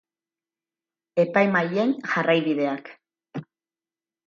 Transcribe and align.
Epaimahaien 1.25 1.93
jarraibideak. 2.15 2.93